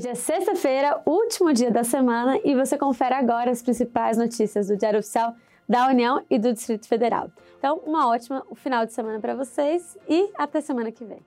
[0.00, 4.76] Hoje é sexta-feira, último dia da semana, e você confere agora as principais notícias do
[4.76, 5.34] Diário Oficial
[5.68, 7.32] da União e do Distrito Federal.
[7.58, 11.18] Então, uma ótima final de semana para vocês e até semana que vem.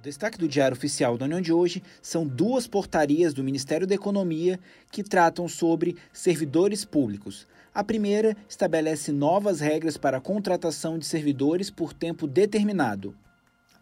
[0.00, 3.94] O destaque do Diário Oficial da União de hoje são duas portarias do Ministério da
[3.94, 4.58] Economia
[4.90, 7.46] que tratam sobre servidores públicos.
[7.74, 13.14] A primeira estabelece novas regras para a contratação de servidores por tempo determinado.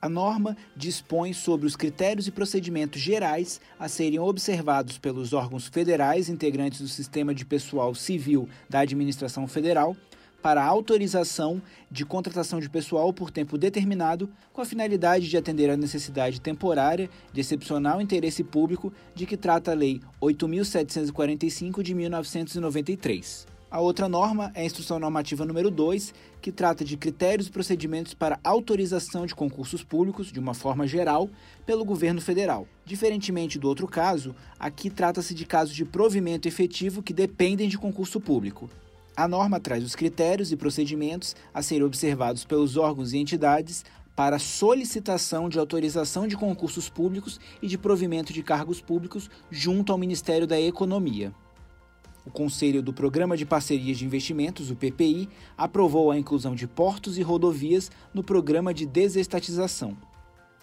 [0.03, 6.29] A norma dispõe sobre os critérios e procedimentos gerais a serem observados pelos órgãos federais
[6.29, 9.97] integrantes do Sistema de Pessoal Civil da Administração Federal
[10.43, 11.61] para autorização
[11.91, 17.11] de contratação de pessoal por tempo determinado com a finalidade de atender à necessidade temporária
[17.33, 23.47] de excepcional interesse público de que trata a Lei 8.745 de 1993.
[23.71, 28.15] A outra norma é a Instrução Normativa número 2, que trata de critérios e procedimentos
[28.15, 31.29] para autorização de concursos públicos, de uma forma geral,
[31.67, 32.67] pelo governo federal.
[32.87, 38.19] Diferentemente do outro caso, aqui trata-se de casos de provimento efetivo que dependem de concurso
[38.19, 38.71] público.
[39.19, 44.39] A norma traz os critérios e procedimentos a serem observados pelos órgãos e entidades para
[44.39, 50.47] solicitação de autorização de concursos públicos e de provimento de cargos públicos junto ao Ministério
[50.47, 51.35] da Economia.
[52.25, 57.19] O Conselho do Programa de Parcerias de Investimentos, o PPI, aprovou a inclusão de portos
[57.19, 59.97] e rodovias no programa de desestatização.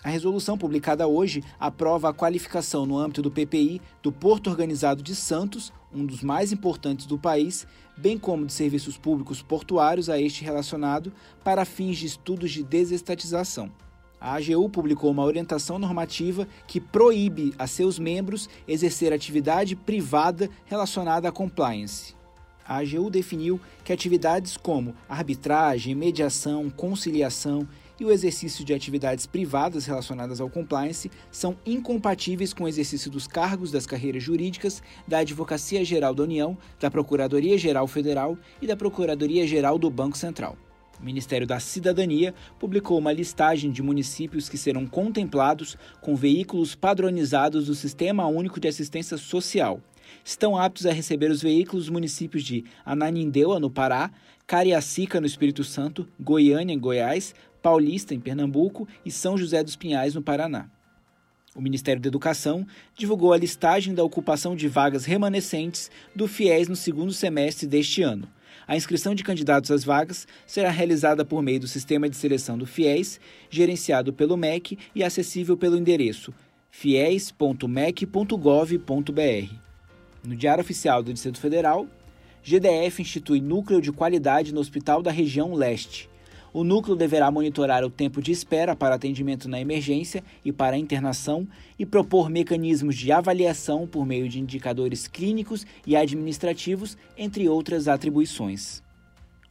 [0.05, 5.15] A resolução publicada hoje aprova a qualificação no âmbito do PPI do Porto Organizado de
[5.15, 7.65] Santos, um dos mais importantes do país,
[7.97, 11.11] bem como de serviços públicos portuários a este relacionado,
[11.43, 13.71] para fins de estudos de desestatização.
[14.21, 21.29] A AGU publicou uma orientação normativa que proíbe a seus membros exercer atividade privada relacionada
[21.29, 22.13] à compliance.
[22.63, 27.67] A AGU definiu que atividades como arbitragem, mediação, conciliação
[27.99, 33.27] e o exercício de atividades privadas relacionadas ao compliance são incompatíveis com o exercício dos
[33.27, 38.75] cargos das carreiras jurídicas da Advocacia Geral da União, da Procuradoria Geral Federal e da
[38.75, 40.57] Procuradoria Geral do Banco Central.
[40.99, 47.65] O Ministério da Cidadania publicou uma listagem de municípios que serão contemplados com veículos padronizados
[47.65, 49.81] do Sistema Único de Assistência Social.
[50.23, 54.11] Estão aptos a receber os veículos municípios de Ananindeua, no Pará,
[54.47, 57.33] Cariacica, no Espírito Santo, Goiânia, em Goiás,
[57.65, 60.69] Paulista, em Pernambuco e São José dos Pinhais, no Paraná.
[61.55, 62.63] O Ministério da Educação
[62.95, 68.27] divulgou a listagem da ocupação de vagas remanescentes do FIES no segundo semestre deste ano.
[68.67, 72.67] A inscrição de candidatos às vagas será realizada por meio do sistema de seleção do
[72.67, 76.31] FIES, gerenciado pelo MEC e acessível pelo endereço
[76.69, 79.55] fies.mec.gov.br.
[80.23, 81.87] No Diário Oficial do Distrito Federal,
[82.43, 86.13] GDF institui núcleo de qualidade no Hospital da Região Leste.
[86.55, 91.45] O núcleo deverá monitorar o tempo de espera para atendimento na emergência e para internação
[91.77, 98.81] e propor mecanismos de avaliação por meio de indicadores clínicos e administrativos, entre outras atribuições.